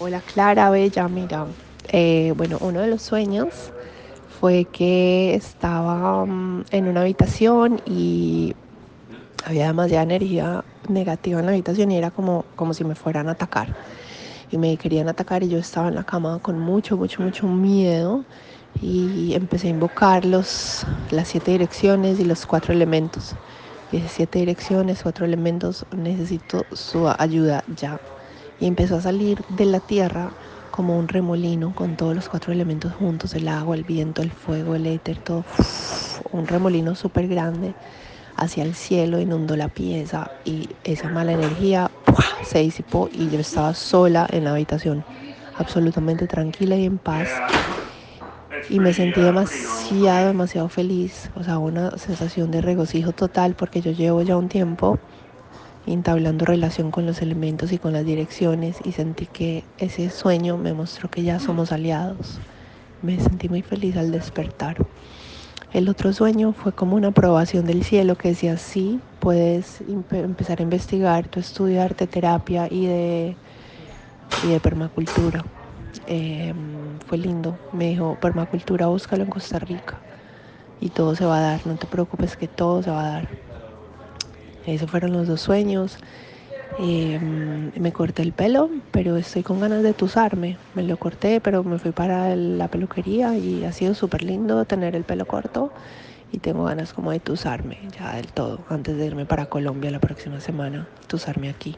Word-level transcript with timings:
Hola 0.00 0.22
Clara, 0.22 0.70
bella, 0.70 1.08
mira, 1.08 1.48
eh, 1.88 2.32
bueno, 2.36 2.58
uno 2.60 2.80
de 2.80 2.86
los 2.86 3.02
sueños 3.02 3.72
fue 4.26 4.66
que 4.70 5.34
estaba 5.34 6.24
mm, 6.26 6.64
en 6.70 6.88
una 6.88 7.00
habitación 7.02 7.78
y 7.84 8.54
había 9.44 9.68
demasiada 9.68 10.04
energía 10.04 10.64
negativa 10.88 11.40
en 11.40 11.46
la 11.46 11.52
habitación 11.52 11.90
y 11.92 11.98
era 11.98 12.10
como, 12.12 12.46
como 12.56 12.74
si 12.74 12.84
me 12.84 12.94
fueran 12.96 13.28
a 13.28 13.32
atacar. 13.32 13.74
Y 14.50 14.58
me 14.58 14.78
querían 14.78 15.08
atacar 15.08 15.42
y 15.44 15.48
yo 15.50 15.58
estaba 15.58 15.88
en 15.88 15.96
la 15.96 16.04
cama 16.04 16.40
con 16.40 16.58
mucho, 16.58 16.96
mucho, 16.98 17.22
mucho 17.22 17.48
miedo 17.48 18.26
y 18.74 19.34
empecé 19.34 19.68
a 19.68 19.70
invocar 19.70 20.24
los, 20.26 20.86
las 21.10 21.28
siete 21.28 21.52
direcciones 21.52 22.20
y 22.20 22.24
los 22.24 22.46
cuatro 22.46 22.74
elementos. 22.74 23.36
Dije, 23.90 24.08
siete 24.08 24.40
direcciones, 24.40 25.02
cuatro 25.02 25.26
elementos, 25.26 25.86
necesito 25.96 26.68
su 26.72 27.08
ayuda 27.08 27.64
ya 27.68 28.00
y 28.58 28.66
empezó 28.66 28.96
a 28.96 29.00
salir 29.00 29.44
de 29.48 29.66
la 29.66 29.80
tierra 29.80 30.32
como 30.70 30.98
un 30.98 31.08
remolino 31.08 31.74
con 31.74 31.96
todos 31.96 32.14
los 32.14 32.28
cuatro 32.28 32.52
elementos 32.52 32.92
juntos, 32.94 33.34
el 33.34 33.48
agua, 33.48 33.76
el 33.76 33.84
viento, 33.84 34.22
el 34.22 34.30
fuego, 34.32 34.74
el 34.74 34.86
éter, 34.86 35.18
todo, 35.18 35.44
un 36.30 36.46
remolino 36.46 36.94
súper 36.94 37.28
grande 37.28 37.74
hacia 38.36 38.62
el 38.64 38.74
cielo, 38.74 39.20
inundó 39.20 39.56
la 39.56 39.68
pieza 39.68 40.30
y 40.44 40.68
esa 40.84 41.08
mala 41.08 41.32
energía 41.32 41.90
se 42.42 42.60
disipó 42.60 43.08
y 43.12 43.28
yo 43.28 43.40
estaba 43.40 43.74
sola 43.74 44.26
en 44.30 44.44
la 44.44 44.52
habitación, 44.52 45.04
absolutamente 45.56 46.26
tranquila 46.26 46.76
y 46.76 46.84
en 46.84 46.98
paz. 46.98 47.42
Y 48.68 48.80
me 48.80 48.92
sentí 48.92 49.22
demasiado, 49.22 50.28
demasiado 50.28 50.68
feliz, 50.68 51.30
o 51.34 51.42
sea, 51.42 51.58
una 51.58 51.90
sensación 51.98 52.50
de 52.50 52.60
regocijo 52.60 53.12
total 53.12 53.54
porque 53.54 53.80
yo 53.80 53.92
llevo 53.92 54.22
ya 54.22 54.36
un 54.36 54.48
tiempo 54.48 54.98
entablando 55.92 56.44
relación 56.44 56.90
con 56.90 57.06
los 57.06 57.22
elementos 57.22 57.72
y 57.72 57.78
con 57.78 57.92
las 57.92 58.04
direcciones 58.04 58.78
y 58.84 58.92
sentí 58.92 59.26
que 59.26 59.64
ese 59.78 60.10
sueño 60.10 60.56
me 60.58 60.74
mostró 60.74 61.08
que 61.10 61.22
ya 61.22 61.38
somos 61.40 61.72
aliados. 61.72 62.42
Me 63.02 63.20
sentí 63.20 63.48
muy 63.48 63.62
feliz 63.62 63.96
al 63.96 64.10
despertar. 64.12 64.76
El 65.72 65.88
otro 65.88 66.12
sueño 66.12 66.52
fue 66.52 66.72
como 66.74 66.96
una 66.96 67.08
aprobación 67.08 67.66
del 67.66 67.84
cielo 67.84 68.16
que 68.16 68.28
decía, 68.30 68.56
sí, 68.56 69.02
puedes 69.18 69.82
empezar 69.82 70.60
a 70.60 70.62
investigar 70.62 71.28
tu 71.28 71.40
estudio 71.40 71.76
de 71.76 71.82
arte 71.82 72.06
terapia 72.06 72.68
y 72.70 72.86
de, 72.86 73.38
y 74.40 74.48
de 74.50 74.60
permacultura. 74.60 75.44
Eh, 76.06 76.54
fue 77.06 77.18
lindo. 77.18 77.60
Me 77.72 77.88
dijo, 77.90 78.16
permacultura, 78.16 78.86
búscalo 78.88 79.24
en 79.24 79.30
Costa 79.30 79.58
Rica. 79.58 80.04
Y 80.80 80.90
todo 80.90 81.14
se 81.16 81.24
va 81.26 81.38
a 81.38 81.40
dar, 81.40 81.66
no 81.66 81.76
te 81.76 81.86
preocupes 81.86 82.36
que 82.36 82.48
todo 82.48 82.82
se 82.82 82.90
va 82.90 83.06
a 83.06 83.10
dar. 83.10 83.47
Esos 84.74 84.90
fueron 84.90 85.12
los 85.12 85.26
dos 85.26 85.40
sueños. 85.40 85.96
Eh, 86.78 87.18
me 87.18 87.92
corté 87.92 88.22
el 88.22 88.32
pelo, 88.32 88.70
pero 88.90 89.16
estoy 89.16 89.42
con 89.42 89.60
ganas 89.60 89.82
de 89.82 89.94
tusarme. 89.94 90.58
Me 90.74 90.82
lo 90.82 90.98
corté, 90.98 91.40
pero 91.40 91.64
me 91.64 91.78
fui 91.78 91.92
para 91.92 92.36
la 92.36 92.68
peluquería 92.68 93.36
y 93.36 93.64
ha 93.64 93.72
sido 93.72 93.94
súper 93.94 94.22
lindo 94.22 94.64
tener 94.66 94.94
el 94.94 95.04
pelo 95.04 95.26
corto. 95.26 95.72
Y 96.30 96.38
tengo 96.38 96.64
ganas 96.64 96.92
como 96.92 97.10
de 97.10 97.20
tusarme 97.20 97.88
ya 97.98 98.14
del 98.16 98.26
todo, 98.26 98.66
antes 98.68 98.98
de 98.98 99.06
irme 99.06 99.24
para 99.24 99.46
Colombia 99.46 99.90
la 99.90 100.00
próxima 100.00 100.40
semana, 100.40 100.86
tusarme 101.06 101.48
aquí. 101.48 101.74